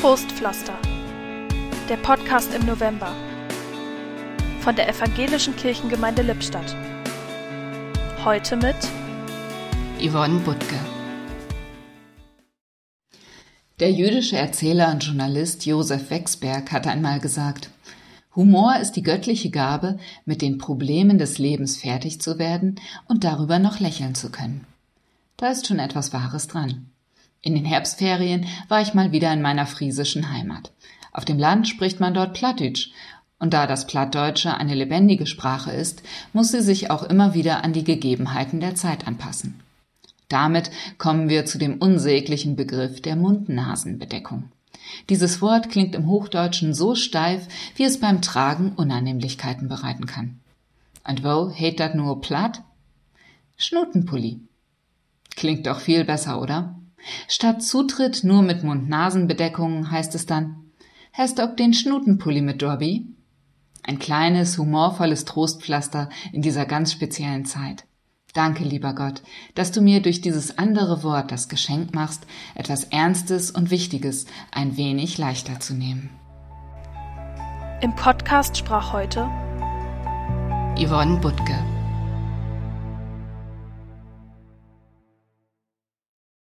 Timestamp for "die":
18.92-19.02, 37.72-37.84